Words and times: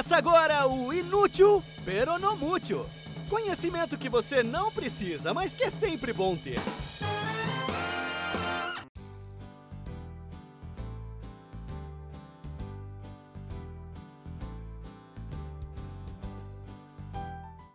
Começa 0.00 0.16
agora 0.16 0.66
o 0.66 0.94
Inútil 0.94 1.62
Peronomútil. 1.84 2.86
Conhecimento 3.28 3.98
que 3.98 4.08
você 4.08 4.42
não 4.42 4.72
precisa, 4.72 5.34
mas 5.34 5.52
que 5.52 5.64
é 5.64 5.68
sempre 5.68 6.10
bom 6.10 6.34
ter. 6.38 6.58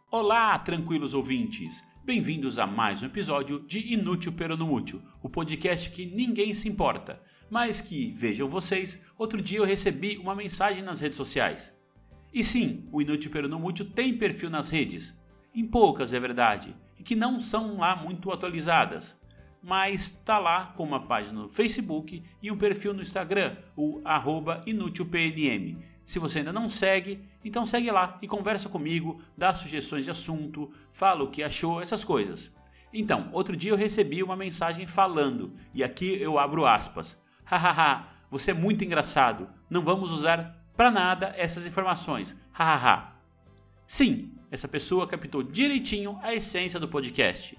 Olá, 0.09 0.57
tranquilos 0.57 1.13
ouvintes! 1.13 1.83
Bem-vindos 2.03 2.57
a 2.57 2.65
mais 2.65 3.03
um 3.03 3.05
episódio 3.05 3.59
de 3.67 3.93
Inútil 3.93 4.33
Peronomútil, 4.33 4.99
o 5.21 5.29
podcast 5.29 5.91
que 5.91 6.07
ninguém 6.07 6.55
se 6.55 6.67
importa, 6.67 7.21
mas 7.51 7.81
que, 7.81 8.11
vejam 8.13 8.49
vocês, 8.49 8.99
outro 9.15 9.39
dia 9.39 9.59
eu 9.59 9.63
recebi 9.63 10.17
uma 10.17 10.33
mensagem 10.33 10.81
nas 10.81 10.99
redes 10.99 11.17
sociais. 11.17 11.75
E 12.35 12.43
sim, 12.43 12.85
o 12.91 13.01
Inútil 13.01 13.31
Peronomútil 13.31 13.85
tem 13.85 14.17
perfil 14.17 14.49
nas 14.49 14.69
redes, 14.69 15.17
em 15.53 15.65
poucas 15.65 16.13
é 16.13 16.19
verdade, 16.19 16.75
e 16.99 17.01
que 17.01 17.15
não 17.15 17.39
são 17.39 17.77
lá 17.77 17.95
muito 17.95 18.29
atualizadas, 18.29 19.17
mas 19.63 20.11
tá 20.11 20.37
lá 20.37 20.73
com 20.75 20.83
uma 20.83 21.07
página 21.07 21.43
no 21.43 21.47
Facebook 21.47 22.21
e 22.41 22.51
um 22.51 22.57
perfil 22.57 22.93
no 22.93 23.01
Instagram, 23.01 23.55
o 23.73 24.01
inútilpnm. 24.65 25.77
Se 26.03 26.19
você 26.19 26.39
ainda 26.39 26.51
não 26.51 26.67
segue, 26.67 27.23
então 27.41 27.65
segue 27.65 27.89
lá 27.89 28.19
e 28.21 28.27
conversa 28.27 28.67
comigo, 28.67 29.21
dá 29.37 29.55
sugestões 29.55 30.03
de 30.03 30.11
assunto, 30.11 30.69
fala 30.91 31.23
o 31.23 31.31
que 31.31 31.41
achou, 31.41 31.81
essas 31.81 32.03
coisas. 32.03 32.51
Então, 32.91 33.29
outro 33.31 33.55
dia 33.55 33.71
eu 33.71 33.77
recebi 33.77 34.21
uma 34.21 34.35
mensagem 34.35 34.85
falando, 34.85 35.53
e 35.73 35.85
aqui 35.85 36.21
eu 36.21 36.37
abro 36.37 36.65
aspas. 36.65 37.17
Hahaha, 37.45 38.09
você 38.29 38.51
é 38.51 38.53
muito 38.53 38.83
engraçado, 38.83 39.47
não 39.69 39.81
vamos 39.81 40.11
usar 40.11 40.64
para 40.75 40.91
nada 40.91 41.33
essas 41.37 41.65
informações. 41.65 42.35
Hahaha. 42.51 43.15
Sim, 43.87 44.31
essa 44.51 44.67
pessoa 44.67 45.07
captou 45.07 45.43
direitinho 45.43 46.19
a 46.21 46.33
essência 46.33 46.79
do 46.79 46.87
podcast. 46.87 47.57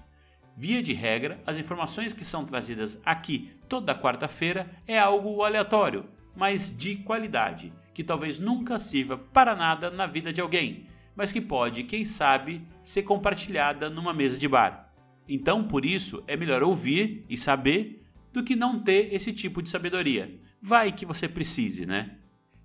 Via 0.55 0.81
de 0.81 0.93
regra, 0.93 1.41
as 1.45 1.57
informações 1.57 2.13
que 2.13 2.25
são 2.25 2.43
trazidas 2.43 2.99
aqui 3.05 3.51
toda 3.69 3.93
quarta-feira 3.93 4.69
é 4.87 4.97
algo 4.97 5.43
aleatório, 5.43 6.05
mas 6.35 6.75
de 6.75 6.95
qualidade, 6.95 7.71
que 7.93 8.03
talvez 8.03 8.39
nunca 8.39 8.79
sirva 8.79 9.17
para 9.17 9.55
nada 9.55 9.91
na 9.91 10.07
vida 10.07 10.33
de 10.33 10.41
alguém, 10.41 10.87
mas 11.15 11.31
que 11.31 11.41
pode, 11.41 11.83
quem 11.83 12.05
sabe, 12.05 12.65
ser 12.83 13.03
compartilhada 13.03 13.89
numa 13.89 14.13
mesa 14.13 14.37
de 14.37 14.47
bar. 14.47 14.91
Então, 15.27 15.63
por 15.63 15.85
isso, 15.85 16.23
é 16.27 16.37
melhor 16.37 16.63
ouvir 16.63 17.25
e 17.29 17.37
saber 17.37 18.03
do 18.31 18.43
que 18.43 18.55
não 18.55 18.79
ter 18.79 19.13
esse 19.13 19.33
tipo 19.33 19.61
de 19.61 19.69
sabedoria. 19.69 20.39
Vai 20.61 20.91
que 20.91 21.05
você 21.05 21.27
precise, 21.27 21.85
né? 21.85 22.17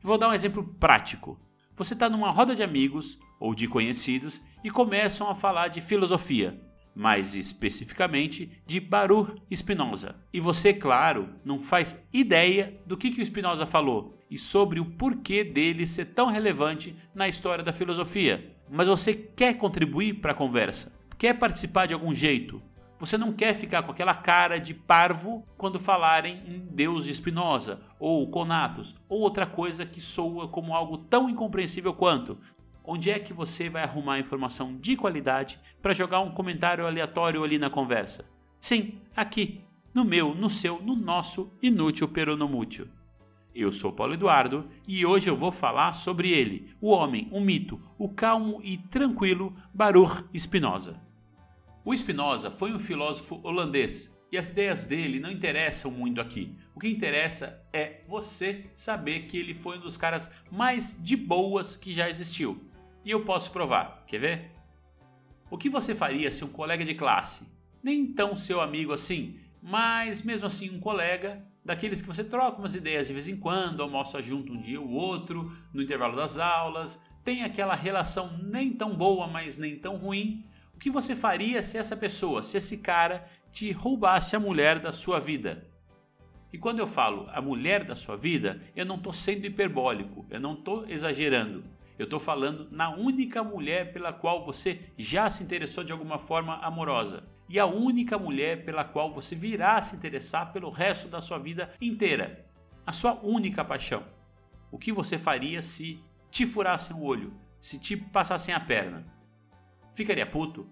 Vou 0.02 0.18
dar 0.18 0.30
um 0.30 0.34
exemplo 0.34 0.64
prático. 0.80 1.38
Você 1.76 1.94
está 1.94 2.10
numa 2.10 2.30
roda 2.32 2.56
de 2.56 2.62
amigos 2.62 3.20
ou 3.38 3.54
de 3.54 3.68
conhecidos 3.68 4.40
e 4.64 4.68
começam 4.68 5.30
a 5.30 5.34
falar 5.34 5.68
de 5.68 5.80
filosofia, 5.80 6.60
mais 6.92 7.36
especificamente 7.36 8.50
de 8.66 8.80
Baruch 8.80 9.40
Spinoza. 9.54 10.16
E 10.32 10.40
você, 10.40 10.74
claro, 10.74 11.28
não 11.44 11.60
faz 11.60 12.04
ideia 12.12 12.80
do 12.84 12.96
que, 12.96 13.12
que 13.12 13.22
o 13.22 13.26
Spinoza 13.26 13.64
falou 13.64 14.18
e 14.28 14.36
sobre 14.36 14.80
o 14.80 14.84
porquê 14.84 15.44
dele 15.44 15.86
ser 15.86 16.06
tão 16.06 16.26
relevante 16.26 16.96
na 17.14 17.28
história 17.28 17.62
da 17.62 17.72
filosofia. 17.72 18.56
Mas 18.68 18.88
você 18.88 19.14
quer 19.14 19.56
contribuir 19.56 20.14
para 20.14 20.32
a 20.32 20.34
conversa, 20.34 20.92
quer 21.16 21.38
participar 21.38 21.86
de 21.86 21.94
algum 21.94 22.12
jeito. 22.12 22.60
Você 23.02 23.18
não 23.18 23.32
quer 23.32 23.52
ficar 23.52 23.82
com 23.82 23.90
aquela 23.90 24.14
cara 24.14 24.60
de 24.60 24.72
parvo 24.72 25.44
quando 25.58 25.80
falarem 25.80 26.40
em 26.46 26.60
Deus 26.60 27.04
de 27.04 27.12
Spinoza, 27.12 27.80
ou 27.98 28.30
Conatos, 28.30 28.94
ou 29.08 29.22
outra 29.22 29.44
coisa 29.44 29.84
que 29.84 30.00
soa 30.00 30.46
como 30.46 30.72
algo 30.72 30.96
tão 30.96 31.28
incompreensível 31.28 31.92
quanto, 31.92 32.38
onde 32.84 33.10
é 33.10 33.18
que 33.18 33.32
você 33.32 33.68
vai 33.68 33.82
arrumar 33.82 34.20
informação 34.20 34.76
de 34.76 34.94
qualidade 34.94 35.58
para 35.82 35.92
jogar 35.92 36.20
um 36.20 36.30
comentário 36.30 36.86
aleatório 36.86 37.42
ali 37.42 37.58
na 37.58 37.68
conversa? 37.68 38.24
Sim, 38.60 39.00
aqui, 39.16 39.64
no 39.92 40.04
meu, 40.04 40.32
no 40.32 40.48
seu, 40.48 40.80
no 40.80 40.94
nosso 40.94 41.52
inútil 41.60 42.06
peronomútil. 42.06 42.86
Eu 43.52 43.72
sou 43.72 43.92
Paulo 43.92 44.14
Eduardo 44.14 44.68
e 44.86 45.04
hoje 45.04 45.28
eu 45.28 45.36
vou 45.36 45.50
falar 45.50 45.92
sobre 45.94 46.30
ele, 46.30 46.72
o 46.80 46.90
homem, 46.90 47.26
o 47.32 47.40
mito, 47.40 47.80
o 47.98 48.08
calmo 48.08 48.60
e 48.62 48.78
tranquilo 48.78 49.52
Baruch 49.74 50.22
Spinoza. 50.38 51.10
O 51.84 51.96
Spinoza 51.96 52.48
foi 52.48 52.72
um 52.72 52.78
filósofo 52.78 53.40
holandês 53.42 54.08
e 54.30 54.38
as 54.38 54.48
ideias 54.48 54.84
dele 54.84 55.18
não 55.18 55.32
interessam 55.32 55.90
muito 55.90 56.20
aqui. 56.20 56.56
O 56.76 56.78
que 56.78 56.88
interessa 56.88 57.60
é 57.72 58.02
você 58.06 58.66
saber 58.76 59.26
que 59.26 59.36
ele 59.36 59.52
foi 59.52 59.78
um 59.78 59.80
dos 59.80 59.96
caras 59.96 60.30
mais 60.50 60.96
de 61.00 61.16
boas 61.16 61.74
que 61.74 61.92
já 61.92 62.08
existiu. 62.08 62.62
E 63.04 63.10
eu 63.10 63.24
posso 63.24 63.50
provar. 63.50 64.04
Quer 64.06 64.18
ver? 64.18 64.52
O 65.50 65.58
que 65.58 65.68
você 65.68 65.92
faria 65.92 66.30
se 66.30 66.44
um 66.44 66.48
colega 66.48 66.84
de 66.84 66.94
classe, 66.94 67.42
nem 67.82 68.06
tão 68.06 68.36
seu 68.36 68.60
amigo 68.60 68.92
assim, 68.92 69.36
mas 69.60 70.22
mesmo 70.22 70.46
assim 70.46 70.70
um 70.70 70.78
colega, 70.78 71.44
daqueles 71.64 72.00
que 72.00 72.06
você 72.06 72.22
troca 72.22 72.60
umas 72.60 72.76
ideias 72.76 73.08
de 73.08 73.12
vez 73.12 73.26
em 73.26 73.36
quando, 73.36 73.82
almoça 73.82 74.22
junto 74.22 74.52
um 74.52 74.60
dia 74.60 74.80
ou 74.80 74.88
outro, 74.88 75.52
no 75.74 75.82
intervalo 75.82 76.14
das 76.14 76.38
aulas, 76.38 76.96
tem 77.24 77.42
aquela 77.42 77.74
relação 77.74 78.38
nem 78.40 78.72
tão 78.72 78.94
boa, 78.94 79.26
mas 79.26 79.56
nem 79.56 79.76
tão 79.76 79.96
ruim. 79.96 80.44
Que 80.82 80.90
você 80.90 81.14
faria 81.14 81.62
se 81.62 81.78
essa 81.78 81.96
pessoa, 81.96 82.42
se 82.42 82.56
esse 82.56 82.78
cara 82.78 83.24
te 83.52 83.70
roubasse 83.70 84.34
a 84.34 84.40
mulher 84.40 84.80
da 84.80 84.90
sua 84.90 85.20
vida? 85.20 85.64
E 86.52 86.58
quando 86.58 86.80
eu 86.80 86.88
falo 86.88 87.28
a 87.30 87.40
mulher 87.40 87.84
da 87.84 87.94
sua 87.94 88.16
vida, 88.16 88.60
eu 88.74 88.84
não 88.84 88.96
estou 88.96 89.12
sendo 89.12 89.46
hiperbólico, 89.46 90.26
eu 90.28 90.40
não 90.40 90.54
estou 90.54 90.84
exagerando. 90.88 91.62
Eu 91.96 92.02
estou 92.02 92.18
falando 92.18 92.66
na 92.72 92.90
única 92.90 93.44
mulher 93.44 93.92
pela 93.92 94.12
qual 94.12 94.44
você 94.44 94.80
já 94.98 95.30
se 95.30 95.44
interessou 95.44 95.84
de 95.84 95.92
alguma 95.92 96.18
forma 96.18 96.56
amorosa. 96.56 97.28
E 97.48 97.60
a 97.60 97.64
única 97.66 98.18
mulher 98.18 98.64
pela 98.64 98.82
qual 98.82 99.12
você 99.12 99.36
virá 99.36 99.80
se 99.82 99.94
interessar 99.94 100.52
pelo 100.52 100.68
resto 100.68 101.06
da 101.06 101.20
sua 101.20 101.38
vida 101.38 101.72
inteira. 101.80 102.44
A 102.84 102.92
sua 102.92 103.20
única 103.22 103.64
paixão. 103.64 104.02
O 104.68 104.76
que 104.76 104.90
você 104.90 105.16
faria 105.16 105.62
se 105.62 106.02
te 106.28 106.44
furassem 106.44 106.96
o 106.96 107.04
olho? 107.04 107.32
Se 107.60 107.78
te 107.78 107.96
passassem 107.96 108.52
a 108.52 108.58
perna? 108.58 109.21
Ficaria 109.92 110.26
puto? 110.26 110.66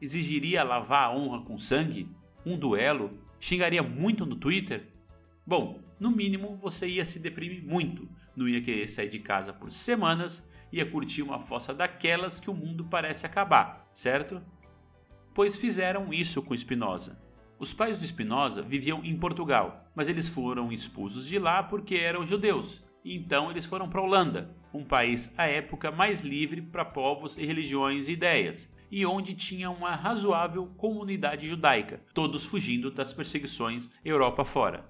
Exigiria 0.00 0.62
lavar 0.62 1.04
a 1.04 1.12
honra 1.12 1.42
com 1.42 1.58
sangue? 1.58 2.08
Um 2.44 2.56
duelo? 2.56 3.18
Xingaria 3.40 3.82
muito 3.82 4.26
no 4.26 4.36
Twitter? 4.36 4.88
Bom, 5.46 5.80
no 5.98 6.10
mínimo 6.10 6.56
você 6.56 6.86
ia 6.86 7.04
se 7.04 7.18
deprimir 7.18 7.64
muito, 7.64 8.08
não 8.36 8.48
ia 8.48 8.60
querer 8.60 8.86
sair 8.88 9.08
de 9.08 9.18
casa 9.18 9.52
por 9.52 9.70
semanas 9.70 10.46
ia 10.72 10.86
curtir 10.86 11.22
uma 11.22 11.40
fossa 11.40 11.72
daquelas 11.74 12.40
que 12.40 12.50
o 12.50 12.54
mundo 12.54 12.84
parece 12.84 13.26
acabar, 13.26 13.88
certo? 13.92 14.42
Pois 15.34 15.56
fizeram 15.56 16.12
isso 16.12 16.42
com 16.42 16.56
Spinoza. 16.56 17.18
Os 17.58 17.72
pais 17.72 17.98
do 17.98 18.04
Spinoza 18.04 18.62
viviam 18.62 19.04
em 19.04 19.16
Portugal, 19.16 19.90
mas 19.94 20.08
eles 20.08 20.28
foram 20.28 20.70
expulsos 20.70 21.26
de 21.26 21.38
lá 21.38 21.62
porque 21.62 21.96
eram 21.96 22.26
judeus. 22.26 22.82
E 23.08 23.16
então 23.16 23.50
eles 23.50 23.64
foram 23.64 23.88
para 23.88 24.02
a 24.02 24.04
Holanda, 24.04 24.54
um 24.72 24.84
país 24.84 25.32
à 25.38 25.46
época 25.46 25.90
mais 25.90 26.20
livre 26.20 26.60
para 26.60 26.84
povos 26.84 27.38
e 27.38 27.46
religiões 27.46 28.06
e 28.06 28.12
ideias, 28.12 28.70
e 28.90 29.06
onde 29.06 29.32
tinha 29.32 29.70
uma 29.70 29.96
razoável 29.96 30.66
comunidade 30.76 31.48
judaica, 31.48 32.02
todos 32.12 32.44
fugindo 32.44 32.90
das 32.90 33.14
perseguições 33.14 33.88
Europa 34.04 34.44
fora. 34.44 34.84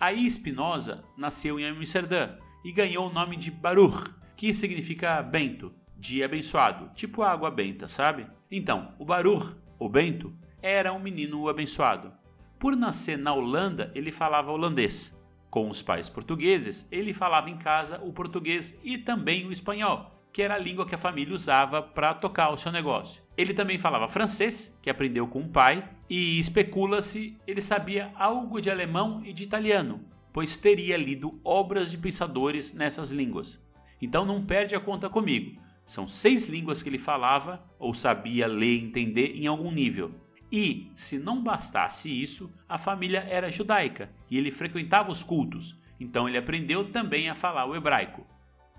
Aí 0.00 0.26
Spinoza 0.30 1.04
nasceu 1.14 1.60
em 1.60 1.66
Amsterdã 1.66 2.38
e 2.64 2.72
ganhou 2.72 3.10
o 3.10 3.12
nome 3.12 3.36
de 3.36 3.50
Baruch, 3.50 4.14
que 4.34 4.54
significa 4.54 5.22
bento, 5.22 5.70
de 5.94 6.24
abençoado, 6.24 6.90
tipo 6.94 7.20
água 7.20 7.50
benta, 7.50 7.86
sabe? 7.86 8.26
Então, 8.50 8.94
o 8.98 9.04
Baruch, 9.04 9.54
o 9.78 9.90
bento, 9.90 10.34
era 10.62 10.90
um 10.90 10.98
menino 10.98 11.46
abençoado. 11.50 12.14
Por 12.58 12.74
nascer 12.74 13.18
na 13.18 13.34
Holanda, 13.34 13.92
ele 13.94 14.10
falava 14.10 14.50
holandês. 14.50 15.17
Com 15.50 15.70
os 15.70 15.80
pais 15.80 16.10
portugueses, 16.10 16.86
ele 16.90 17.14
falava 17.14 17.48
em 17.48 17.56
casa 17.56 18.00
o 18.04 18.12
português 18.12 18.78
e 18.84 18.98
também 18.98 19.46
o 19.46 19.52
espanhol, 19.52 20.10
que 20.32 20.42
era 20.42 20.54
a 20.54 20.58
língua 20.58 20.86
que 20.86 20.94
a 20.94 20.98
família 20.98 21.34
usava 21.34 21.80
para 21.82 22.12
tocar 22.12 22.50
o 22.50 22.58
seu 22.58 22.70
negócio. 22.70 23.22
Ele 23.36 23.54
também 23.54 23.78
falava 23.78 24.08
francês, 24.08 24.76
que 24.82 24.90
aprendeu 24.90 25.26
com 25.26 25.40
o 25.40 25.48
pai, 25.48 25.88
e 26.08 26.38
especula-se 26.38 27.36
ele 27.46 27.60
sabia 27.60 28.12
algo 28.14 28.60
de 28.60 28.70
alemão 28.70 29.22
e 29.24 29.32
de 29.32 29.44
italiano, 29.44 30.04
pois 30.32 30.56
teria 30.56 30.96
lido 30.96 31.40
obras 31.42 31.90
de 31.90 31.96
pensadores 31.96 32.72
nessas 32.74 33.10
línguas. 33.10 33.58
Então 34.00 34.26
não 34.26 34.44
perde 34.44 34.74
a 34.74 34.80
conta 34.80 35.08
comigo. 35.08 35.60
São 35.86 36.06
seis 36.06 36.46
línguas 36.46 36.82
que 36.82 36.88
ele 36.90 36.98
falava 36.98 37.64
ou 37.78 37.94
sabia 37.94 38.46
ler 38.46 38.74
e 38.74 38.84
entender 38.84 39.32
em 39.34 39.46
algum 39.46 39.70
nível. 39.70 40.14
E, 40.50 40.90
se 40.94 41.18
não 41.18 41.42
bastasse 41.42 42.08
isso, 42.08 42.54
a 42.68 42.78
família 42.78 43.20
era 43.28 43.50
judaica 43.50 44.10
e 44.30 44.38
ele 44.38 44.50
frequentava 44.50 45.10
os 45.10 45.22
cultos, 45.22 45.78
então 46.00 46.28
ele 46.28 46.38
aprendeu 46.38 46.90
também 46.90 47.28
a 47.28 47.34
falar 47.34 47.66
o 47.66 47.76
hebraico. 47.76 48.26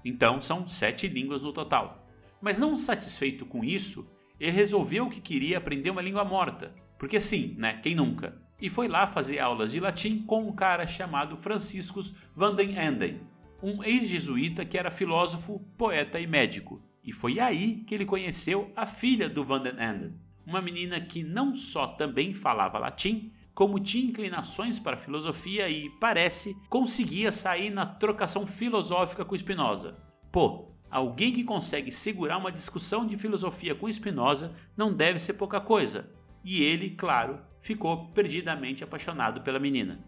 Então 0.04 0.42
são 0.42 0.68
sete 0.68 1.08
línguas 1.08 1.42
no 1.42 1.54
total. 1.54 2.08
Mas 2.42 2.58
não 2.58 2.78
satisfeito 2.78 3.46
com 3.46 3.64
isso, 3.64 4.10
ele 4.40 4.52
resolveu 4.52 5.10
que 5.10 5.20
queria 5.20 5.58
aprender 5.58 5.90
uma 5.90 6.02
língua 6.02 6.24
morta, 6.24 6.74
porque 6.98 7.20
sim, 7.20 7.56
né? 7.58 7.80
Quem 7.84 7.94
nunca? 7.94 8.42
E 8.60 8.70
foi 8.70 8.88
lá 8.88 9.06
fazer 9.06 9.40
aulas 9.40 9.72
de 9.72 9.80
latim 9.80 10.24
com 10.24 10.48
um 10.48 10.54
cara 10.54 10.88
chamado 10.88 11.38
Franciscus 11.38 12.16
van 12.34 12.56
den 12.56 12.78
Enden. 12.80 13.22
um 13.62 13.84
ex-jesuíta 13.84 14.66
que 14.66 14.78
era 14.78 14.90
filósofo, 14.90 15.60
poeta 15.78 16.20
e 16.20 16.26
médico. 16.26 16.82
E 17.04 17.12
foi 17.12 17.40
aí 17.40 17.84
que 17.86 17.94
ele 17.94 18.06
conheceu 18.06 18.72
a 18.76 18.86
filha 18.86 19.30
do 19.30 19.44
Van 19.44 19.62
den 19.62 19.74
Enden, 19.74 20.14
uma 20.50 20.62
menina 20.64 21.00
que 21.00 21.24
não 21.24 21.54
só 21.54 21.86
também 21.86 22.34
falava 22.34 22.80
latim, 22.80 23.32
como 23.54 23.80
tinha 23.80 24.10
inclinações 24.10 24.80
para 24.80 24.96
a 24.96 25.00
filosofia 25.00 25.70
e, 25.70 25.90
parece, 26.00 26.58
conseguia 26.70 27.32
sair 27.32 27.70
na 27.70 27.86
trocação 27.86 28.48
filosófica 28.48 29.24
com 29.24 29.38
Spinoza. 29.38 29.96
Pô, 30.32 30.72
alguém 30.90 31.32
que 31.32 31.44
consegue 31.44 31.92
segurar 31.92 32.38
uma 32.38 32.52
discussão 32.52 33.06
de 33.06 33.16
filosofia 33.16 33.76
com 33.76 33.92
Spinoza 33.92 34.56
não 34.76 34.92
deve 34.92 35.20
ser 35.20 35.34
pouca 35.34 35.62
coisa. 35.62 36.10
E 36.44 36.64
ele, 36.64 36.92
claro, 36.92 37.40
ficou 37.62 38.08
perdidamente 38.08 38.84
apaixonado 38.84 39.42
pela 39.42 39.60
menina. 39.60 40.04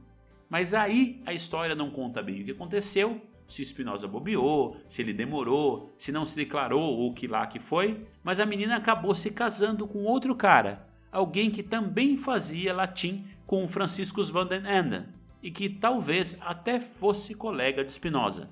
Mas 0.50 0.74
aí 0.74 1.22
a 1.24 1.34
história 1.34 1.76
não 1.76 1.92
conta 1.92 2.24
bem 2.24 2.42
o 2.42 2.46
que 2.46 2.52
aconteceu, 2.52 3.22
se 3.52 3.64
Spinoza 3.66 4.08
bobeou, 4.08 4.78
se 4.88 5.02
ele 5.02 5.14
demorou, 5.14 5.94
se 5.98 6.12
não 6.12 6.26
se 6.26 6.36
declarou 6.36 6.98
ou 6.98 7.14
que 7.14 7.28
lá 7.28 7.46
que 7.48 7.60
foi, 7.60 8.06
mas 8.24 8.40
a 8.40 8.46
menina 8.46 8.78
acabou 8.78 9.14
se 9.16 9.32
casando 9.32 9.88
com 9.88 10.04
outro 10.04 10.36
cara, 10.36 10.88
alguém 11.12 11.52
que 11.52 11.62
também 11.62 12.18
fazia 12.18 12.74
latim 12.74 13.26
com 13.46 13.68
Franciscus 13.68 14.30
van 14.30 14.48
den 14.48 14.64
Enden 14.66 15.06
e 15.44 15.52
que 15.52 15.68
talvez 15.68 16.38
até 16.40 16.80
fosse 16.80 17.34
colega 17.34 17.84
de 17.84 17.92
Spinoza. 17.92 18.50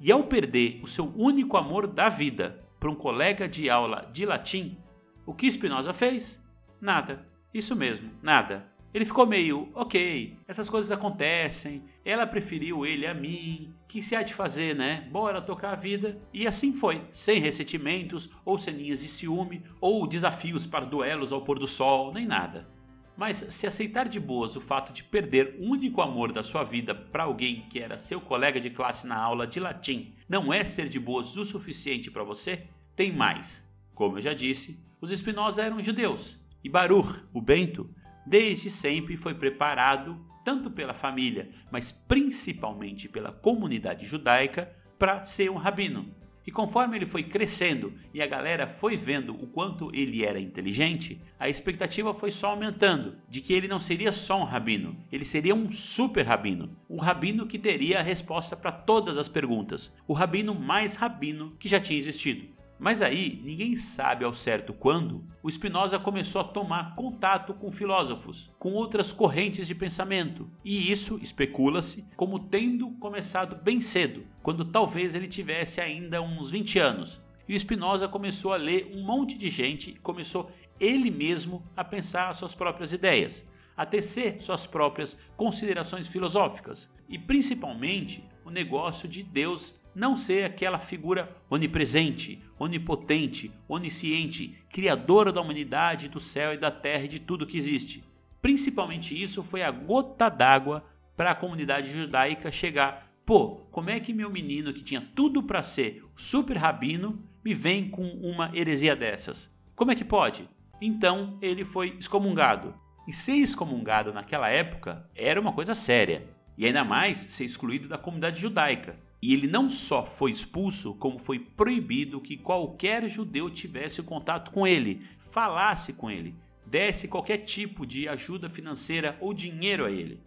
E 0.00 0.12
ao 0.12 0.24
perder 0.24 0.80
o 0.82 0.86
seu 0.86 1.12
único 1.16 1.56
amor 1.56 1.86
da 1.86 2.08
vida 2.08 2.62
para 2.78 2.90
um 2.90 2.94
colega 2.94 3.48
de 3.48 3.70
aula 3.70 4.08
de 4.12 4.26
latim, 4.26 4.76
o 5.24 5.32
que 5.32 5.50
Spinoza 5.50 5.92
fez? 5.92 6.38
Nada. 6.80 7.26
Isso 7.54 7.74
mesmo, 7.74 8.10
nada. 8.20 8.70
Ele 8.92 9.04
ficou 9.04 9.26
meio, 9.26 9.70
ok, 9.74 10.36
essas 10.46 10.68
coisas 10.68 10.90
acontecem, 10.92 11.84
ela 12.04 12.26
preferiu 12.26 12.84
ele 12.84 13.06
a 13.06 13.14
mim, 13.14 13.74
que 13.88 14.02
se 14.02 14.14
há 14.14 14.22
de 14.22 14.34
fazer, 14.34 14.74
né? 14.74 15.08
Bora 15.10 15.40
tocar 15.40 15.72
a 15.72 15.76
vida. 15.76 16.20
E 16.32 16.46
assim 16.46 16.72
foi, 16.72 17.02
sem 17.10 17.40
ressentimentos, 17.40 18.28
ou 18.44 18.58
ceninhas 18.58 19.00
de 19.00 19.08
ciúme, 19.08 19.62
ou 19.80 20.06
desafios 20.06 20.66
para 20.66 20.84
duelos 20.84 21.32
ao 21.32 21.42
pôr 21.42 21.58
do 21.58 21.66
sol, 21.66 22.12
nem 22.12 22.26
nada. 22.26 22.68
Mas 23.16 23.46
se 23.48 23.66
aceitar 23.66 24.08
de 24.08 24.18
boas 24.18 24.56
o 24.56 24.60
fato 24.60 24.92
de 24.92 25.04
perder 25.04 25.56
o 25.60 25.70
único 25.70 26.02
amor 26.02 26.32
da 26.32 26.42
sua 26.42 26.64
vida 26.64 26.94
para 26.94 27.22
alguém 27.22 27.64
que 27.70 27.78
era 27.78 27.96
seu 27.96 28.20
colega 28.20 28.60
de 28.60 28.70
classe 28.70 29.06
na 29.06 29.16
aula 29.16 29.46
de 29.46 29.60
latim 29.60 30.12
não 30.28 30.52
é 30.52 30.64
ser 30.64 30.88
de 30.88 30.98
boas 30.98 31.36
o 31.36 31.44
suficiente 31.44 32.10
para 32.10 32.24
você, 32.24 32.66
tem 32.96 33.12
mais. 33.12 33.64
Como 33.94 34.18
eu 34.18 34.22
já 34.22 34.34
disse, 34.34 34.80
os 35.00 35.10
Spinoza 35.10 35.62
eram 35.62 35.80
judeus 35.80 36.36
e 36.64 36.68
Baruch, 36.68 37.22
o 37.32 37.40
Bento, 37.40 37.88
desde 38.26 38.70
sempre 38.70 39.16
foi 39.16 39.34
preparado, 39.34 40.18
tanto 40.44 40.70
pela 40.70 40.92
família, 40.92 41.48
mas 41.70 41.90
principalmente 41.90 43.08
pela 43.08 43.32
comunidade 43.32 44.06
judaica, 44.06 44.70
para 44.98 45.24
ser 45.24 45.50
um 45.50 45.56
rabino. 45.56 46.14
E 46.46 46.50
conforme 46.50 46.96
ele 46.96 47.06
foi 47.06 47.22
crescendo 47.22 47.94
e 48.12 48.20
a 48.20 48.26
galera 48.26 48.66
foi 48.66 48.96
vendo 48.96 49.32
o 49.32 49.46
quanto 49.46 49.90
ele 49.94 50.22
era 50.22 50.38
inteligente, 50.38 51.20
a 51.40 51.48
expectativa 51.48 52.12
foi 52.12 52.30
só 52.30 52.50
aumentando 52.50 53.16
de 53.28 53.40
que 53.40 53.54
ele 53.54 53.66
não 53.66 53.80
seria 53.80 54.12
só 54.12 54.38
um 54.40 54.44
rabino, 54.44 54.94
ele 55.10 55.24
seria 55.24 55.54
um 55.54 55.72
super 55.72 56.26
rabino. 56.26 56.76
O 56.86 56.98
rabino 56.98 57.46
que 57.46 57.58
teria 57.58 58.00
a 58.00 58.02
resposta 58.02 58.54
para 58.54 58.70
todas 58.70 59.16
as 59.16 59.28
perguntas, 59.28 59.90
o 60.06 60.12
rabino 60.12 60.54
mais 60.54 60.96
rabino 60.96 61.56
que 61.58 61.68
já 61.68 61.80
tinha 61.80 61.98
existido. 61.98 62.46
Mas 62.78 63.00
aí, 63.00 63.40
ninguém 63.44 63.76
sabe 63.76 64.24
ao 64.24 64.34
certo 64.34 64.72
quando, 64.72 65.24
o 65.42 65.50
Spinoza 65.50 65.98
começou 65.98 66.40
a 66.40 66.44
tomar 66.44 66.94
contato 66.96 67.54
com 67.54 67.70
filósofos, 67.70 68.52
com 68.58 68.72
outras 68.72 69.12
correntes 69.12 69.66
de 69.66 69.74
pensamento, 69.74 70.50
e 70.64 70.90
isso 70.90 71.18
especula-se 71.22 72.04
como 72.16 72.38
tendo 72.38 72.90
começado 72.98 73.56
bem 73.62 73.80
cedo, 73.80 74.26
quando 74.42 74.64
talvez 74.64 75.14
ele 75.14 75.28
tivesse 75.28 75.80
ainda 75.80 76.20
uns 76.20 76.50
20 76.50 76.78
anos. 76.78 77.22
E 77.48 77.54
o 77.54 77.60
Spinoza 77.60 78.08
começou 78.08 78.52
a 78.52 78.56
ler 78.56 78.90
um 78.92 79.04
monte 79.04 79.38
de 79.38 79.50
gente 79.50 79.90
e 79.90 79.96
começou 79.96 80.50
ele 80.80 81.10
mesmo 81.10 81.62
a 81.76 81.84
pensar 81.84 82.28
as 82.28 82.38
suas 82.38 82.54
próprias 82.54 82.92
ideias, 82.92 83.46
a 83.76 83.86
tecer 83.86 84.42
suas 84.42 84.66
próprias 84.66 85.16
considerações 85.36 86.08
filosóficas, 86.08 86.90
e 87.08 87.18
principalmente 87.18 88.24
o 88.44 88.50
negócio 88.50 89.08
de 89.08 89.22
Deus 89.22 89.74
não 89.94 90.16
ser 90.16 90.44
aquela 90.44 90.78
figura 90.78 91.36
onipresente, 91.48 92.42
onipotente, 92.58 93.52
onisciente, 93.68 94.58
criadora 94.68 95.32
da 95.32 95.40
humanidade, 95.40 96.08
do 96.08 96.20
céu 96.20 96.52
e 96.54 96.58
da 96.58 96.70
terra 96.70 97.04
e 97.04 97.08
de 97.08 97.20
tudo 97.20 97.46
que 97.46 97.56
existe. 97.56 98.02
Principalmente 98.42 99.20
isso 99.20 99.42
foi 99.42 99.62
a 99.62 99.70
gota 99.70 100.28
d'água 100.28 100.84
para 101.16 101.30
a 101.30 101.34
comunidade 101.34 101.90
judaica 101.90 102.50
chegar. 102.50 103.10
Pô, 103.24 103.66
como 103.70 103.90
é 103.90 104.00
que 104.00 104.12
meu 104.12 104.28
menino 104.28 104.72
que 104.72 104.82
tinha 104.82 105.00
tudo 105.14 105.42
para 105.42 105.62
ser 105.62 106.04
super 106.14 106.56
rabino 106.56 107.22
me 107.44 107.54
vem 107.54 107.88
com 107.88 108.02
uma 108.02 108.50
heresia 108.54 108.94
dessas? 108.94 109.50
Como 109.74 109.90
é 109.90 109.94
que 109.94 110.04
pode? 110.04 110.48
Então 110.80 111.38
ele 111.40 111.64
foi 111.64 111.96
excomungado. 111.98 112.74
E 113.06 113.12
ser 113.12 113.36
excomungado 113.36 114.12
naquela 114.12 114.48
época 114.48 115.08
era 115.14 115.40
uma 115.40 115.52
coisa 115.52 115.74
séria. 115.74 116.26
E 116.56 116.66
ainda 116.66 116.84
mais 116.84 117.26
ser 117.28 117.44
excluído 117.44 117.88
da 117.88 117.98
comunidade 117.98 118.40
judaica. 118.40 118.98
E 119.24 119.32
ele 119.32 119.46
não 119.46 119.70
só 119.70 120.04
foi 120.04 120.30
expulso, 120.30 120.94
como 120.96 121.18
foi 121.18 121.38
proibido 121.38 122.20
que 122.20 122.36
qualquer 122.36 123.08
judeu 123.08 123.48
tivesse 123.48 124.02
contato 124.02 124.50
com 124.50 124.66
ele, 124.66 125.00
falasse 125.18 125.94
com 125.94 126.10
ele, 126.10 126.36
desse 126.66 127.08
qualquer 127.08 127.38
tipo 127.38 127.86
de 127.86 128.06
ajuda 128.06 128.50
financeira 128.50 129.16
ou 129.22 129.32
dinheiro 129.32 129.86
a 129.86 129.90
ele. 129.90 130.20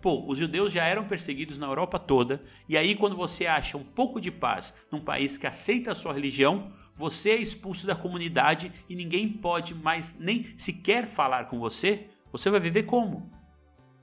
Pô, 0.00 0.24
os 0.28 0.38
judeus 0.38 0.70
já 0.70 0.84
eram 0.84 1.04
perseguidos 1.04 1.58
na 1.58 1.66
Europa 1.66 1.98
toda, 1.98 2.40
e 2.68 2.76
aí 2.76 2.94
quando 2.94 3.16
você 3.16 3.44
acha 3.44 3.76
um 3.76 3.82
pouco 3.82 4.20
de 4.20 4.30
paz 4.30 4.72
num 4.88 5.00
país 5.00 5.36
que 5.36 5.48
aceita 5.48 5.90
a 5.90 5.96
sua 5.96 6.12
religião, 6.12 6.72
você 6.94 7.30
é 7.30 7.36
expulso 7.38 7.88
da 7.88 7.96
comunidade 7.96 8.70
e 8.88 8.94
ninguém 8.94 9.28
pode 9.28 9.74
mais 9.74 10.16
nem 10.16 10.56
sequer 10.56 11.08
falar 11.08 11.46
com 11.46 11.58
você, 11.58 12.06
você 12.30 12.48
vai 12.50 12.60
viver 12.60 12.84
como? 12.84 13.32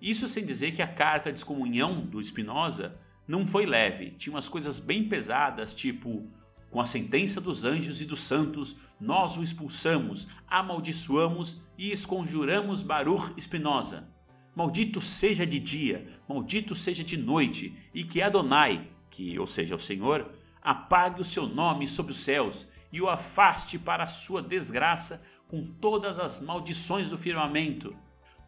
Isso 0.01 0.27
sem 0.27 0.45
dizer 0.45 0.73
que 0.73 0.81
a 0.81 0.93
carta 0.93 1.31
de 1.31 1.39
excomunhão 1.39 2.01
do 2.01 2.21
Spinoza 2.21 2.99
não 3.29 3.45
foi 3.45 3.67
leve, 3.67 4.09
tinha 4.17 4.33
umas 4.33 4.49
coisas 4.49 4.79
bem 4.79 5.07
pesadas, 5.07 5.75
tipo: 5.75 6.27
com 6.71 6.81
a 6.81 6.85
sentença 6.87 7.39
dos 7.39 7.63
anjos 7.63 8.01
e 8.01 8.05
dos 8.05 8.21
santos, 8.21 8.77
nós 8.99 9.37
o 9.37 9.43
expulsamos, 9.43 10.27
amaldiçoamos 10.47 11.61
e 11.77 11.91
esconjuramos 11.91 12.81
Baruch 12.81 13.31
Espinosa. 13.37 14.09
Maldito 14.55 14.99
seja 14.99 15.45
de 15.45 15.59
dia, 15.59 16.07
maldito 16.27 16.73
seja 16.73 17.03
de 17.03 17.17
noite, 17.17 17.77
e 17.93 18.03
que 18.03 18.19
Adonai, 18.19 18.89
que 19.11 19.37
ou 19.37 19.45
seja 19.45 19.75
o 19.75 19.79
Senhor, 19.79 20.27
apague 20.59 21.21
o 21.21 21.25
seu 21.25 21.47
nome 21.47 21.87
sobre 21.87 22.13
os 22.13 22.17
céus 22.17 22.65
e 22.91 22.99
o 22.99 23.07
afaste 23.07 23.77
para 23.77 24.05
a 24.05 24.07
sua 24.07 24.41
desgraça 24.41 25.21
com 25.47 25.63
todas 25.63 26.19
as 26.19 26.41
maldições 26.41 27.11
do 27.11 27.17
firmamento. 27.17 27.95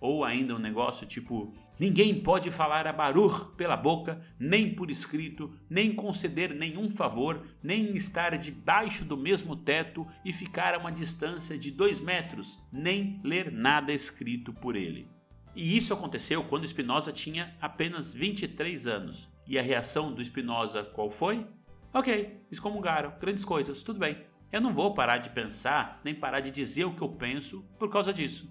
Ou 0.01 0.25
ainda 0.25 0.55
um 0.55 0.59
negócio 0.59 1.05
tipo: 1.05 1.53
ninguém 1.79 2.21
pode 2.21 2.49
falar 2.49 2.87
a 2.87 2.91
Baruch 2.91 3.55
pela 3.55 3.77
boca, 3.77 4.19
nem 4.39 4.73
por 4.73 4.89
escrito, 4.89 5.53
nem 5.69 5.93
conceder 5.93 6.55
nenhum 6.55 6.89
favor, 6.89 7.45
nem 7.61 7.95
estar 7.95 8.35
debaixo 8.35 9.05
do 9.05 9.15
mesmo 9.15 9.55
teto 9.55 10.05
e 10.25 10.33
ficar 10.33 10.73
a 10.73 10.79
uma 10.79 10.91
distância 10.91 11.55
de 11.55 11.69
dois 11.69 12.01
metros, 12.01 12.59
nem 12.73 13.21
ler 13.23 13.51
nada 13.51 13.93
escrito 13.93 14.51
por 14.51 14.75
ele. 14.75 15.07
E 15.55 15.77
isso 15.77 15.93
aconteceu 15.93 16.43
quando 16.45 16.67
Spinoza 16.67 17.11
tinha 17.11 17.55
apenas 17.61 18.11
23 18.11 18.87
anos. 18.87 19.29
E 19.45 19.59
a 19.59 19.61
reação 19.61 20.11
do 20.11 20.23
Spinoza 20.23 20.83
qual 20.83 21.11
foi? 21.11 21.45
Ok, 21.93 22.41
excomungaram, 22.49 23.13
grandes 23.19 23.45
coisas, 23.45 23.83
tudo 23.83 23.99
bem. 23.99 24.17
Eu 24.51 24.61
não 24.61 24.73
vou 24.73 24.93
parar 24.93 25.17
de 25.17 25.29
pensar, 25.29 26.01
nem 26.03 26.15
parar 26.15 26.39
de 26.39 26.49
dizer 26.49 26.85
o 26.85 26.95
que 26.95 27.01
eu 27.01 27.09
penso 27.09 27.63
por 27.77 27.89
causa 27.89 28.13
disso. 28.13 28.49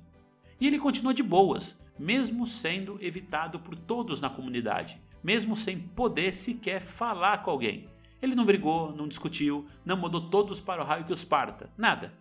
E 0.61 0.67
ele 0.67 0.79
continua 0.79 1.14
de 1.14 1.23
boas, 1.23 1.76
mesmo 1.99 2.47
sendo 2.47 2.99
evitado 3.00 3.59
por 3.59 3.75
todos 3.75 4.21
na 4.21 4.29
comunidade, 4.29 5.00
mesmo 5.23 5.57
sem 5.57 5.79
poder 5.79 6.35
sequer 6.35 6.83
falar 6.83 7.43
com 7.43 7.50
alguém. 7.50 7.88
Ele 8.21 8.35
não 8.35 8.45
brigou, 8.45 8.95
não 8.95 9.09
discutiu, 9.09 9.67
não 9.85 9.97
mandou 9.97 10.29
todos 10.29 10.61
para 10.61 10.83
o 10.83 10.85
raio 10.85 11.05
que 11.05 11.12
os 11.12 11.25
parta, 11.25 11.71
nada. 11.76 12.12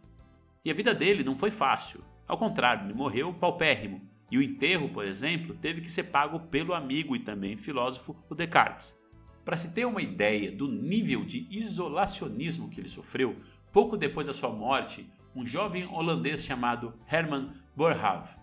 E 0.63 0.71
a 0.71 0.73
vida 0.73 0.93
dele 0.93 1.23
não 1.23 1.37
foi 1.37 1.51
fácil. 1.51 2.03
Ao 2.27 2.37
contrário, 2.37 2.85
ele 2.85 2.93
morreu 2.93 3.33
paupérrimo. 3.33 4.01
E 4.31 4.37
o 4.37 4.41
enterro, 4.41 4.89
por 4.89 5.03
exemplo, 5.03 5.55
teve 5.55 5.81
que 5.81 5.91
ser 5.91 6.03
pago 6.03 6.39
pelo 6.39 6.73
amigo 6.73 7.15
e 7.15 7.19
também 7.19 7.57
filósofo 7.57 8.15
o 8.29 8.35
Descartes. 8.35 8.95
Para 9.43 9.57
se 9.57 9.73
ter 9.73 9.85
uma 9.85 10.01
ideia 10.01 10.51
do 10.51 10.67
nível 10.67 11.25
de 11.25 11.47
isolacionismo 11.49 12.69
que 12.69 12.79
ele 12.79 12.87
sofreu, 12.87 13.35
pouco 13.71 13.97
depois 13.97 14.27
da 14.27 14.33
sua 14.33 14.51
morte, 14.51 15.09
um 15.35 15.45
jovem 15.45 15.87
holandês 15.87 16.43
chamado 16.43 16.93
Herman 17.11 17.49
Boerhaave 17.75 18.37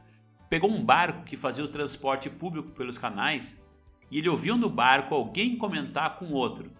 pegou 0.48 0.70
um 0.70 0.84
barco 0.84 1.24
que 1.24 1.36
fazia 1.36 1.64
o 1.64 1.68
transporte 1.68 2.30
público 2.30 2.70
pelos 2.70 2.98
canais 2.98 3.56
e 4.10 4.18
ele 4.18 4.28
ouviu 4.28 4.56
no 4.56 4.70
barco 4.70 5.14
alguém 5.14 5.56
comentar 5.56 6.16
com 6.16 6.32
outro. 6.32 6.70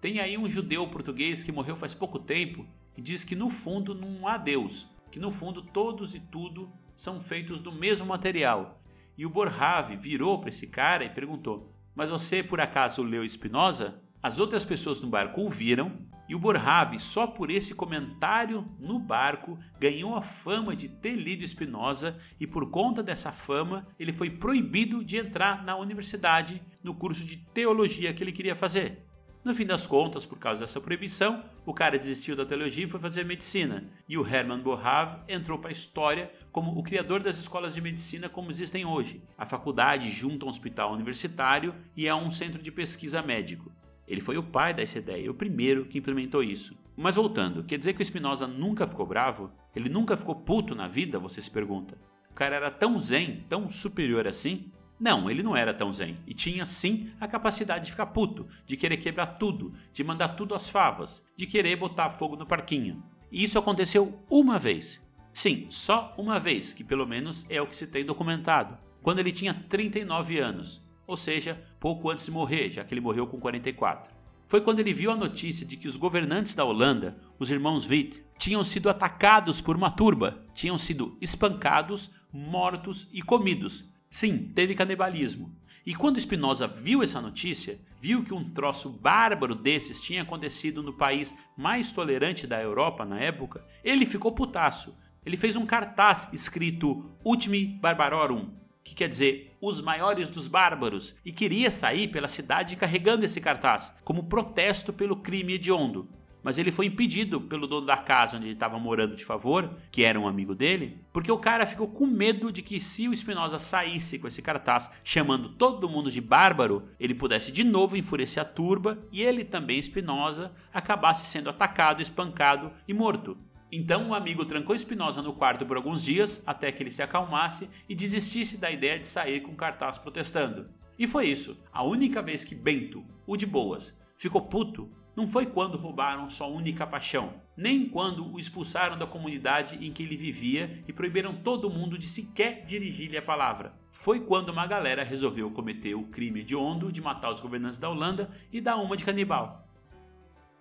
Tem 0.00 0.20
aí 0.20 0.36
um 0.38 0.48
judeu 0.48 0.86
português 0.88 1.44
que 1.44 1.52
morreu 1.52 1.76
faz 1.76 1.94
pouco 1.94 2.18
tempo 2.18 2.66
e 2.96 3.00
diz 3.00 3.24
que 3.24 3.36
no 3.36 3.48
fundo 3.48 3.94
não 3.94 4.26
há 4.26 4.36
Deus, 4.36 4.86
que 5.10 5.18
no 5.18 5.30
fundo 5.30 5.62
todos 5.62 6.14
e 6.14 6.20
tudo 6.20 6.72
são 6.94 7.20
feitos 7.20 7.60
do 7.60 7.72
mesmo 7.72 8.06
material. 8.06 8.80
E 9.16 9.26
o 9.26 9.30
Borrave 9.30 9.96
virou 9.96 10.38
para 10.38 10.50
esse 10.50 10.66
cara 10.66 11.04
e 11.04 11.10
perguntou: 11.10 11.72
Mas 11.94 12.10
você 12.10 12.42
por 12.42 12.60
acaso 12.60 13.02
leu 13.02 13.28
Spinoza? 13.28 14.00
As 14.22 14.38
outras 14.38 14.64
pessoas 14.64 15.00
no 15.00 15.08
barco 15.08 15.40
ouviram 15.40 15.98
e 16.28 16.34
o 16.34 16.38
Borrave, 16.38 17.00
só 17.00 17.26
por 17.26 17.50
esse 17.50 17.74
comentário 17.74 18.64
no 18.78 19.00
barco, 19.00 19.58
ganhou 19.80 20.14
a 20.14 20.22
fama 20.22 20.76
de 20.76 20.88
ter 20.88 21.16
lido 21.16 21.46
Spinoza 21.46 22.16
e 22.38 22.46
por 22.46 22.70
conta 22.70 23.02
dessa 23.02 23.32
fama 23.32 23.84
ele 23.98 24.12
foi 24.12 24.30
proibido 24.30 25.04
de 25.04 25.16
entrar 25.16 25.64
na 25.64 25.76
universidade 25.76 26.62
no 26.84 26.94
curso 26.94 27.24
de 27.24 27.36
teologia 27.36 28.14
que 28.14 28.22
ele 28.22 28.30
queria 28.30 28.54
fazer. 28.54 29.04
No 29.44 29.56
fim 29.56 29.66
das 29.66 29.88
contas, 29.88 30.24
por 30.24 30.38
causa 30.38 30.60
dessa 30.60 30.80
proibição, 30.80 31.42
o 31.66 31.74
cara 31.74 31.98
desistiu 31.98 32.36
da 32.36 32.46
teologia 32.46 32.84
e 32.84 32.88
foi 32.88 33.00
fazer 33.00 33.24
medicina. 33.24 33.90
E 34.08 34.16
o 34.16 34.24
Hermann 34.24 34.62
Boerhaave 34.62 35.18
entrou 35.26 35.58
para 35.58 35.70
a 35.70 35.72
história 35.72 36.32
como 36.52 36.78
o 36.78 36.82
criador 36.84 37.20
das 37.20 37.38
escolas 37.38 37.74
de 37.74 37.80
medicina 37.80 38.28
como 38.28 38.52
existem 38.52 38.84
hoje. 38.84 39.20
A 39.36 39.44
faculdade 39.44 40.12
junto 40.12 40.44
a 40.44 40.46
um 40.46 40.50
hospital 40.50 40.92
universitário 40.92 41.74
e 41.96 42.06
é 42.06 42.14
um 42.14 42.30
centro 42.30 42.62
de 42.62 42.70
pesquisa 42.70 43.20
médico. 43.20 43.72
Ele 44.06 44.20
foi 44.20 44.36
o 44.36 44.42
pai 44.42 44.74
dessa 44.74 44.98
ideia, 44.98 45.30
o 45.30 45.34
primeiro 45.34 45.84
que 45.84 45.98
implementou 45.98 46.42
isso. 46.42 46.76
Mas 46.96 47.16
voltando, 47.16 47.64
quer 47.64 47.78
dizer 47.78 47.94
que 47.94 48.02
o 48.02 48.04
Spinoza 48.04 48.46
nunca 48.46 48.86
ficou 48.86 49.06
bravo? 49.06 49.50
Ele 49.74 49.88
nunca 49.88 50.16
ficou 50.16 50.34
puto 50.34 50.74
na 50.74 50.86
vida? 50.86 51.18
Você 51.18 51.40
se 51.40 51.50
pergunta. 51.50 51.96
O 52.30 52.34
cara 52.34 52.56
era 52.56 52.70
tão 52.70 53.00
zen, 53.00 53.44
tão 53.48 53.68
superior 53.68 54.26
assim? 54.26 54.70
Não, 54.98 55.28
ele 55.28 55.42
não 55.42 55.56
era 55.56 55.74
tão 55.74 55.92
zen 55.92 56.16
e 56.26 56.32
tinha 56.32 56.64
sim 56.64 57.10
a 57.20 57.26
capacidade 57.26 57.86
de 57.86 57.90
ficar 57.90 58.06
puto, 58.06 58.46
de 58.64 58.76
querer 58.76 58.98
quebrar 58.98 59.26
tudo, 59.26 59.74
de 59.92 60.04
mandar 60.04 60.28
tudo 60.30 60.54
às 60.54 60.68
favas, 60.68 61.22
de 61.36 61.46
querer 61.46 61.76
botar 61.76 62.08
fogo 62.08 62.36
no 62.36 62.46
parquinho. 62.46 63.02
E 63.30 63.42
isso 63.42 63.58
aconteceu 63.58 64.22
uma 64.30 64.58
vez. 64.58 65.00
Sim, 65.34 65.66
só 65.70 66.14
uma 66.16 66.38
vez, 66.38 66.72
que 66.72 66.84
pelo 66.84 67.06
menos 67.06 67.44
é 67.48 67.60
o 67.60 67.66
que 67.66 67.74
se 67.74 67.86
tem 67.86 68.04
documentado. 68.04 68.78
Quando 69.02 69.18
ele 69.18 69.32
tinha 69.32 69.52
39 69.52 70.38
anos, 70.38 70.80
ou 71.06 71.16
seja, 71.16 71.62
pouco 71.80 72.10
antes 72.10 72.26
de 72.26 72.30
morrer, 72.30 72.70
já 72.70 72.84
que 72.84 72.94
ele 72.94 73.00
morreu 73.00 73.26
com 73.26 73.38
44. 73.38 74.12
Foi 74.46 74.60
quando 74.60 74.80
ele 74.80 74.92
viu 74.92 75.10
a 75.10 75.16
notícia 75.16 75.64
de 75.64 75.76
que 75.76 75.88
os 75.88 75.96
governantes 75.96 76.54
da 76.54 76.64
Holanda, 76.64 77.16
os 77.38 77.50
irmãos 77.50 77.88
Witt, 77.88 78.22
tinham 78.38 78.62
sido 78.62 78.90
atacados 78.90 79.60
por 79.60 79.76
uma 79.76 79.90
turba, 79.90 80.44
tinham 80.54 80.76
sido 80.76 81.16
espancados, 81.20 82.10
mortos 82.30 83.08
e 83.12 83.22
comidos. 83.22 83.84
Sim, 84.10 84.52
teve 84.54 84.74
canibalismo. 84.74 85.56
E 85.84 85.94
quando 85.94 86.20
Spinoza 86.20 86.68
viu 86.68 87.02
essa 87.02 87.20
notícia, 87.20 87.80
viu 88.00 88.22
que 88.22 88.34
um 88.34 88.44
troço 88.44 88.88
bárbaro 88.88 89.54
desses 89.54 90.00
tinha 90.00 90.22
acontecido 90.22 90.82
no 90.82 90.92
país 90.92 91.34
mais 91.56 91.90
tolerante 91.90 92.46
da 92.46 92.60
Europa 92.62 93.04
na 93.04 93.18
época, 93.18 93.64
ele 93.82 94.06
ficou 94.06 94.32
putaço. 94.32 94.96
Ele 95.24 95.36
fez 95.36 95.56
um 95.56 95.64
cartaz 95.64 96.28
escrito 96.32 97.10
Ultimi 97.24 97.66
Barbarorum, 97.66 98.50
que 98.84 98.94
quer 98.94 99.08
dizer 99.08 99.56
os 99.60 99.80
maiores 99.80 100.28
dos 100.28 100.48
bárbaros, 100.48 101.14
e 101.24 101.32
queria 101.32 101.70
sair 101.70 102.08
pela 102.08 102.28
cidade 102.28 102.76
carregando 102.76 103.24
esse 103.24 103.40
cartaz, 103.40 103.92
como 104.04 104.24
protesto 104.24 104.92
pelo 104.92 105.16
crime 105.16 105.54
hediondo. 105.54 106.08
Mas 106.42 106.58
ele 106.58 106.72
foi 106.72 106.86
impedido 106.86 107.40
pelo 107.40 107.68
dono 107.68 107.86
da 107.86 107.96
casa 107.96 108.36
onde 108.36 108.46
ele 108.46 108.54
estava 108.54 108.78
morando 108.78 109.14
de 109.14 109.24
favor, 109.24 109.70
que 109.92 110.02
era 110.02 110.18
um 110.18 110.26
amigo 110.26 110.54
dele, 110.54 110.98
porque 111.12 111.30
o 111.30 111.38
cara 111.38 111.64
ficou 111.64 111.86
com 111.88 112.04
medo 112.04 112.50
de 112.50 112.62
que 112.62 112.80
se 112.80 113.08
o 113.08 113.12
Espinosa 113.12 113.60
saísse 113.60 114.18
com 114.18 114.26
esse 114.26 114.42
cartaz 114.42 114.90
chamando 115.04 115.50
todo 115.50 115.88
mundo 115.88 116.10
de 116.10 116.20
bárbaro, 116.20 116.88
ele 116.98 117.14
pudesse 117.14 117.52
de 117.52 117.62
novo 117.62 117.96
enfurecer 117.96 118.42
a 118.42 118.46
turba 118.46 118.98
e 119.12 119.22
ele 119.22 119.44
também, 119.44 119.78
Espinosa, 119.78 120.52
acabasse 120.74 121.26
sendo 121.26 121.48
atacado, 121.48 122.02
espancado 122.02 122.72
e 122.88 122.92
morto. 122.92 123.38
Então 123.74 124.10
o 124.10 124.14
amigo 124.14 124.44
trancou 124.44 124.76
Espinosa 124.76 125.22
no 125.22 125.32
quarto 125.32 125.64
por 125.64 125.78
alguns 125.78 126.04
dias 126.04 126.42
até 126.44 126.70
que 126.70 126.82
ele 126.82 126.90
se 126.90 127.02
acalmasse 127.02 127.70
e 127.88 127.94
desistisse 127.94 128.58
da 128.58 128.70
ideia 128.70 128.98
de 128.98 129.08
sair 129.08 129.40
com 129.40 129.56
cartaz 129.56 129.96
protestando. 129.96 130.68
E 130.98 131.08
foi 131.08 131.28
isso. 131.28 131.58
A 131.72 131.82
única 131.82 132.20
vez 132.20 132.44
que 132.44 132.54
Bento, 132.54 133.02
o 133.26 133.34
de 133.34 133.46
boas, 133.46 133.98
ficou 134.14 134.42
puto 134.42 134.90
não 135.16 135.26
foi 135.26 135.46
quando 135.46 135.78
roubaram 135.78 136.28
sua 136.28 136.46
única 136.46 136.86
paixão, 136.86 137.34
nem 137.56 137.86
quando 137.86 138.30
o 138.30 138.38
expulsaram 138.38 138.96
da 138.96 139.06
comunidade 139.06 139.78
em 139.84 139.90
que 139.90 140.02
ele 140.02 140.16
vivia 140.16 140.82
e 140.86 140.92
proibiram 140.92 141.34
todo 141.34 141.70
mundo 141.70 141.96
de 141.96 142.06
sequer 142.06 142.64
dirigir-lhe 142.64 143.16
a 143.16 143.22
palavra. 143.22 143.74
Foi 143.90 144.20
quando 144.20 144.50
uma 144.50 144.66
galera 144.66 145.02
resolveu 145.02 145.50
cometer 145.50 145.94
o 145.94 146.04
crime 146.04 146.40
hediondo 146.40 146.92
de 146.92 147.00
matar 147.00 147.30
os 147.30 147.40
governantes 147.40 147.78
da 147.78 147.88
Holanda 147.88 148.30
e 148.50 148.60
dar 148.60 148.76
uma 148.76 148.96
de 148.96 149.04
canibal. 149.04 149.66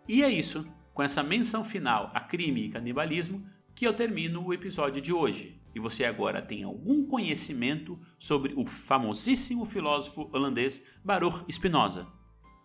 E 0.07 0.23
é 0.23 0.29
isso 0.29 0.65
com 1.01 1.05
essa 1.05 1.23
menção 1.23 1.63
final 1.63 2.11
a 2.13 2.19
crime 2.19 2.65
e 2.65 2.69
canibalismo 2.69 3.43
que 3.73 3.87
eu 3.87 3.91
termino 3.91 4.45
o 4.45 4.53
episódio 4.53 5.01
de 5.01 5.11
hoje. 5.11 5.59
E 5.73 5.79
você 5.79 6.05
agora 6.05 6.43
tem 6.43 6.61
algum 6.61 7.07
conhecimento 7.07 7.99
sobre 8.19 8.53
o 8.55 8.67
famosíssimo 8.67 9.65
filósofo 9.65 10.29
holandês 10.31 10.85
Baruch 11.03 11.43
Spinoza. 11.51 12.05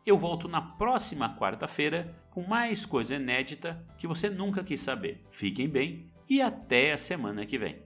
Eu 0.04 0.18
volto 0.18 0.48
na 0.48 0.60
próxima 0.60 1.34
quarta-feira 1.34 2.14
com 2.28 2.46
mais 2.46 2.84
coisa 2.84 3.14
inédita 3.14 3.82
que 3.96 4.06
você 4.06 4.28
nunca 4.28 4.62
quis 4.62 4.82
saber. 4.82 5.24
Fiquem 5.30 5.66
bem 5.66 6.12
e 6.28 6.42
até 6.42 6.92
a 6.92 6.98
semana 6.98 7.46
que 7.46 7.56
vem. 7.56 7.85